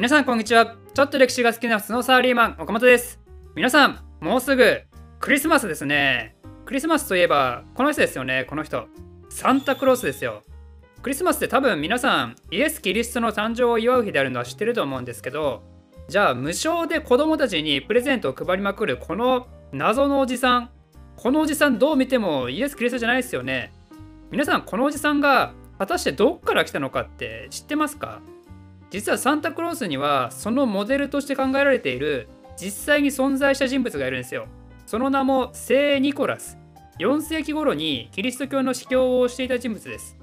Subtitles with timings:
[0.00, 0.76] 皆さんこんにちは。
[0.94, 3.20] ちょっと歴史が好きな普通のサラリーマン岡本です。
[3.54, 4.80] 皆さんもうすぐ
[5.18, 6.36] クリスマスですね。
[6.64, 8.46] クリスマスといえばこの人ですよね。
[8.48, 8.86] この人。
[9.28, 10.42] サンタクロースですよ。
[11.02, 15.64] クリスマスって多分皆さんイエス・キリストの誕生を祝う日であるのは知ってると思うんですけど
[16.08, 20.70] じゃあ無償で子供たちにプレゼントを配りまくるこの謎のおじさん。
[21.14, 23.74] このおじさんどう見てもイエス・キリストじゃないですよね。
[24.30, 28.22] 皆さんこのおじさんが果たしてどっから来たのかって知ってますか？
[28.90, 32.28] 実はサンタクロースにはそのモデルとして考えられている
[32.60, 34.46] 実際に存在した人物がいるんですよ。
[34.86, 36.58] その名も聖ニコラス。
[36.98, 40.18] 4世紀頃にキリスト教の司教をしていた人物です。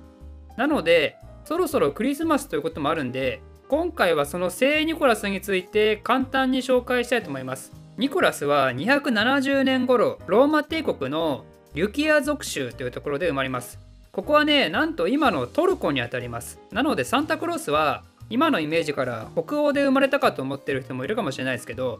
[0.57, 7.71] なのでそろそろクリスマスということもあるんで今回はその聖ニコラスについて簡単に紹介したいと思います。
[7.97, 13.79] ニコラスは270年頃ローマ帝国のリュキア属州というところで生まれます。
[14.11, 16.59] ここはねなんと今のトルコにあたります。
[16.71, 21.99] なのでサンタクロースは今のイメージから北欧で生まれたかと思ってる人もいるかもしれないですけど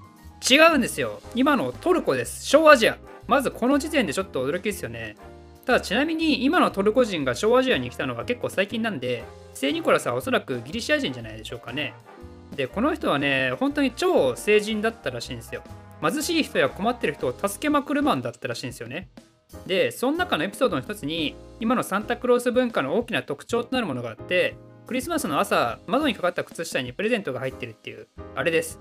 [0.50, 1.20] 違うんですよ。
[1.34, 2.46] 今のトルコです。
[2.46, 2.98] 小アジア。
[3.26, 5.16] まずこの時点でちょっと驚きですよね。
[5.66, 11.94] ただちなみに今のトルコ人が小アジアに来たのは結構最近なんで聖ニコラスはおそらくギリシア人じゃないでしょうかね。
[12.56, 15.64] でこの人はね本当に超聖人だったらしいんですよ。
[16.02, 19.10] 貧しい人や困ってる人を助けまくるマンだったらしいんですよね。
[19.66, 24.56] でその中のエピソードの一つに今のサンタクロース文化の大きな特徴となるものがあって
[24.88, 28.80] クリスマスの朝窓にかかった靴下にプレゼントが入ってるっていうあれです。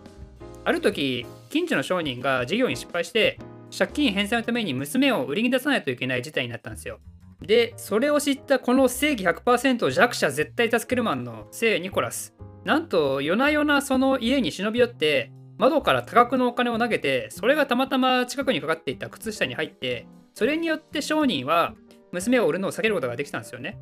[0.64, 3.40] ある時近所の商人が事業に失敗して
[3.76, 7.00] 借金返済のために娘を売りに出さないといけない事態になったんですよ。
[7.42, 12.34] でそれを知ったこの正義100%弱者絶対助けるマンの聖ニコラス。
[12.64, 21.74] なんと夜な夜なその家に忍び寄って窓から多額のお金を投げてそれがたまたま近くにかかっていた靴下に入ってそれによって商人は
[22.12, 23.76] 娘を売るのを避けることができたんですよね。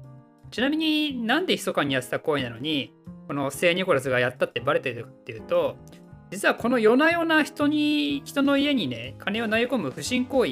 [0.55, 2.95] ちなみになんで密かにやってた行為なのに
[3.27, 5.75] この聖ニコラスがやったってバレてるっていうと
[6.31, 10.51] 実はこの夜な夜な人に人の家にね金を投げ込む不審行為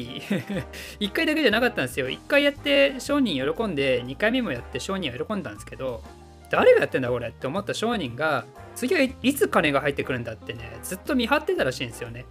[0.99, 2.09] 1回だけじゃなかったんですよ。
[2.09, 6.03] 1回やって商人喜んで2回目もやって商人は喜んだんですけど
[6.51, 8.45] 誰がやってんだこれって思った商人が
[8.75, 12.27] 次はいつ金が入ってくるんだってねずっと見張ってたらしいんですよね。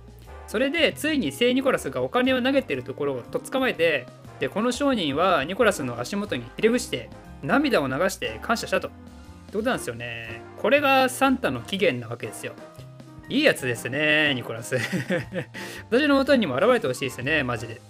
[0.45, 4.07] それでついに聖ニコラスがお金を投げてるところをとっ捕まえて
[4.41, 7.09] でこの商人はニコラスの足元にひれ伏して
[7.43, 8.87] 涙を流して感謝したと。
[8.87, 10.41] ってことなんですよね。
[10.59, 12.53] これがサンタの起源なわけですよ。
[13.29, 14.75] いいやつですね、ニコラス。
[15.89, 17.81] 私の元にも現れてほしいですね、マジで。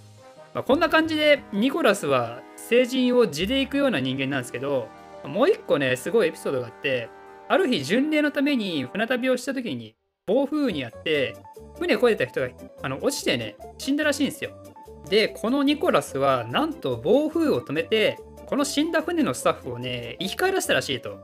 [0.54, 4.88] まあ、こんな感じで、ニコラスは成人を地で行くような人間なんですけど、
[5.24, 7.08] もう一個ね、すごいエピソードがあって、
[7.48, 9.94] ある日、巡礼のために船旅をした時に、
[10.26, 11.34] 暴風雨にあって、
[11.78, 12.48] 船越えた人が
[12.82, 14.50] あの落ちてね、死んだらしいんですよ。
[15.08, 18.18] で、このニコラスは、なんと暴風を止めて、
[18.52, 21.20] この死んだ船のスタッフをね、生き返らせたらしいと。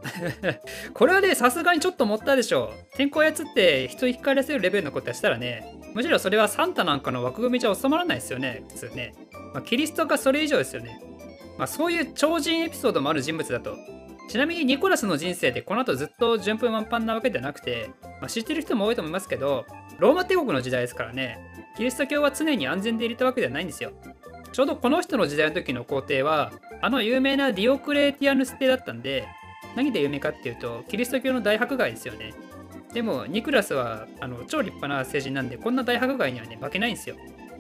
[0.94, 2.96] これはね、さすがにちょっと持ったでしょう。
[2.96, 9.12] 天候操って人を生き返らせるレベルのことやしたらね、むしろそれはサンタなんかの枠組みじゃ収まらないですよね、普通ね。
[9.52, 11.02] まあ、キリストがそれ以上ですよね。
[11.58, 13.76] まあ、そういう超人エピソードもある人物だと。
[14.30, 19.66] ちなみにニコラスの人生でこの後ずっと順風満帆なわけではなくて、まあ、知ってる人も多いと思いますけど、
[19.98, 21.38] ローマ帝国の時代ですからね、
[21.76, 23.92] キリスト教は常に安全で入れたわけではないんですよ。
[24.52, 29.26] ちょうどこの人の時代の時の皇帝は、あの有名なディオクレーティアヌス帝だったんで、
[29.76, 32.32] 何で有名かっていうと、キリスト教の大迫害ですよね。
[32.92, 37.16] でも、ニクラスはあの超立派な政治なんで、こんな大迫害にはね、負けないんですよ。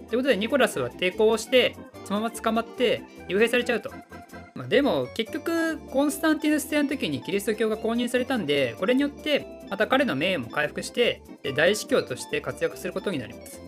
[0.08, 3.90] ということで、ニコラスは抵抗をして、そのまま捕まって、幽閉されちゃうと。
[4.54, 11.22] まあ、でも、結局、コンスタンティヌス帝の時にキリスト教が公認されたんで、これによって、また彼の名誉も回復して、
[11.54, 13.67] 大司教として活躍することになります。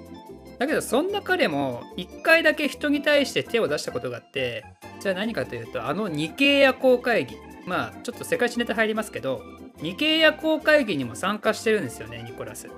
[0.60, 4.66] だけどそんな彼も1回だけ人に対して手を出したことがあって
[5.00, 7.34] じゃあ何かというとあのニケイヤ公会議
[7.66, 9.40] まあちょっと世界史ネタ入りますけど
[9.80, 12.68] ニケイヤ公会議にも参加してるんですよねニコラス。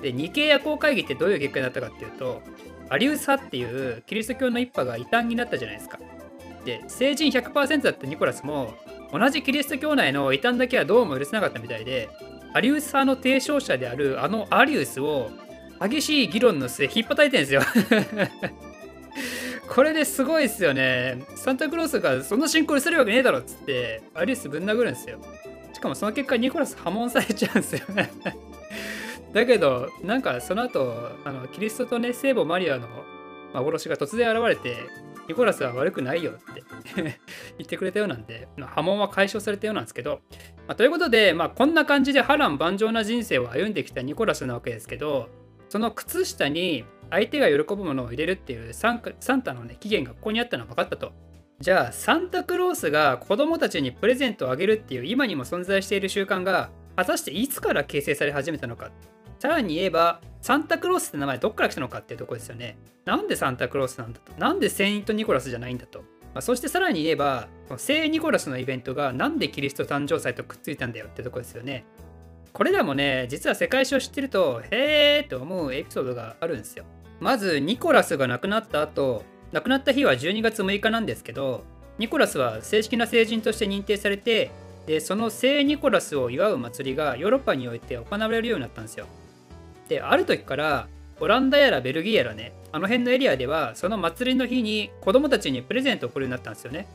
[0.00, 2.40] でニケイヤ公会議ってどういう結果になったかっていうと
[2.88, 5.98] アリウス派っていうキリスト教の一派が異端になったじゃないですか。
[6.64, 8.72] で成人100%だったニコラスも
[9.12, 12.08] 同じキリスト教内の異端だけはどうも許せなかったみたいで
[12.54, 15.30] アリウス派の提唱者であるあのアリウスを
[15.80, 17.62] 激しい議論の末、引っ叩いてるんですよ
[19.68, 21.24] これですごいですよね。
[21.36, 25.20] サンタクロースがそんな進行にするわけねえだろっつって、アリスぶん殴るんですよ。
[25.74, 28.10] しかもその結果、ニコラス破門されちゃうんですよね
[29.32, 32.88] だけど、なんかその後、あのキリストとね、聖母マリアの
[33.52, 34.76] 幻が突然現れて、
[35.28, 36.62] ニコラスは悪くないよって
[37.58, 40.22] 言ってくれたようなんで、波紋は解消されたようなんですけど、
[40.66, 45.28] まあ、ということで、まあ、こんな感じで波乱万丈な人生を歩んできたニコラスなわけですけど、
[45.68, 51.12] その靴下に相手が喜ぶものを入れるっていうサンサンタのね期限がここにあったのは分かったと。
[51.60, 58.90] じゃあサンタクロースが子供たちにプレゼントをあげるっていう今にも存在している習慣が果たしていつから形成され始めたのか。
[59.38, 62.76] さらに言えばサンタクロースって名前どっから来たのかっていうとこですよね。
[63.04, 64.32] なんでサンタクロースなんだと？
[64.38, 66.04] なんでセイント・ニコラスじゃないんだと、ま
[66.38, 71.84] あ、そしてさらに言えば聖ニコラスのイベントがなんでキリスト誕生祭とくっついたんだよってとこですよね。
[72.58, 76.84] これらもね実は世界史を知ってるとへーって思うエピソードがあるんですよ。
[77.20, 81.62] まずニコラスが亡くなった後亡くなった日は12月6日なんですけど
[81.98, 84.50] ニコラスは正式な成人として認定されて
[84.86, 89.06] でその聖ニコラスを祝う祭りがヨーロッパにおいて行われるようになったんですよ。
[89.88, 90.88] である時から
[91.20, 96.88] オランダやらベルギーやらねあの辺のエリアではその祭りの日に子供たちにプレゼントを送るようになったんですよね。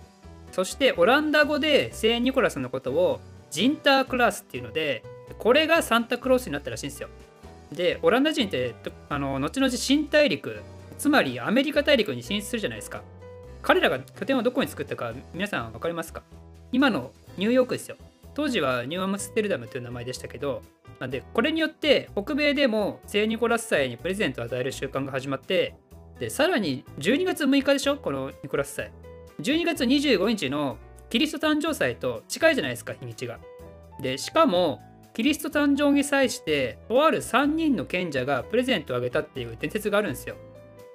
[0.51, 5.03] そしてオランダ語で聖ニコラスのことをジンタークラスっていうので
[5.37, 7.09] これがサンタクロースになったらしいんですよ。
[7.71, 8.75] でオランダ人って
[9.09, 10.61] あの後々新大陸
[10.97, 13.01] つまりアメリカ大陸に進出するじゃないですか。
[13.61, 16.21] 彼らが拠点をどこに作ったか皆さん分かりますか？
[16.71, 17.95] 今のニューヨークですよ。
[18.35, 20.63] 当時はニューアムステルダムという名前でしたけど
[21.07, 25.75] でこれによって北米でも聖ニコラス祭にプレゼントを与える習慣が始まって
[26.19, 27.97] でさらに12月6日でしょ？
[27.97, 28.91] このニコラス祭。
[29.39, 30.77] 12月25日の
[31.09, 33.39] キリスト誕生祭と近いじゃないですか日にちが。
[34.01, 34.81] でしかも
[35.13, 40.35] キリスト誕生に際してとある3人の賢者がプレゼントをあげたっていう伝説があるんですよ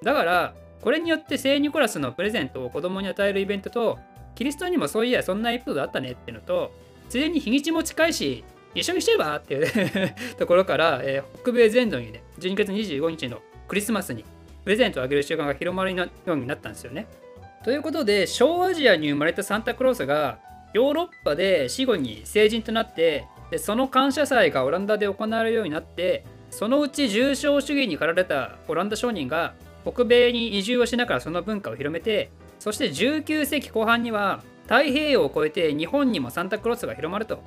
[0.02, 3.98] だからこれによって聖ニコラスのプレゼントを子供に与えるイベントと
[4.34, 6.72] キリストにもそういやそんなエピソードあったねっていうのと
[7.08, 8.44] ついでに日にちも近いし
[8.74, 14.24] 一緒にしちゃえばっていうところから、えー、北米全土にね12月25日のクリスマスに
[14.64, 17.06] プレゼントをあげる習慣が広まるようになったんですよね。
[17.64, 20.38] ということで小アジアに生まれたサンタクロースが
[20.74, 29.54] ヨーロッパで死後に成人となってでその感謝祭がオランダで行われるようになってそのうち重症主義に駆られたオランダ商人が
[29.84, 37.42] 北米に移住をしながらその文化を広めてそして19世紀後半には太平洋を越えて日本にもサンタクロースが広まると。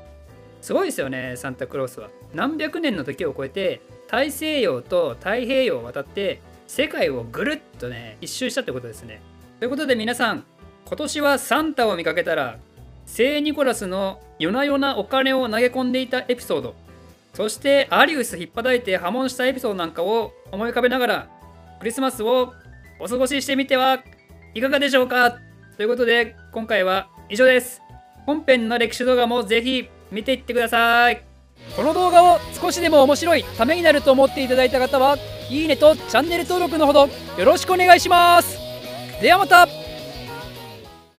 [0.62, 2.10] すごいですよねサンタクロースは。
[2.34, 9.22] 何百年の時を超えて大西洋と太平洋を渡って世界をぐるっとね一周したってことですね。
[9.60, 10.44] ということで皆さん
[10.86, 12.60] 今年はサンタを見かけたら
[13.14, 16.76] 聖ニコラスの夜な夜なお金を投げ込んでいたエピソード。
[17.34, 21.30] そしてアリウス引っ張いて破門したエピソードなんかを思い浮かべながら
[21.80, 22.54] クリスマスを
[23.02, 24.00] お過ごししてみては
[24.54, 25.40] いかがでしょうか？
[25.76, 27.82] ということで今回は以上です。
[28.26, 31.22] 本編の歴史動画もぜひ見ていってください。
[31.76, 35.18] この動画を少しでも面白いためになると思っていただいた方は
[35.50, 38.58] いいねとチャンネル登録のほどよろしくお願いします。
[39.22, 39.81] ではまた。